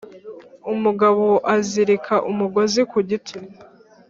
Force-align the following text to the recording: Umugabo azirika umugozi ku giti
Umugabo 0.73 1.25
azirika 1.55 2.15
umugozi 2.31 2.81
ku 2.91 2.97
giti 3.09 3.37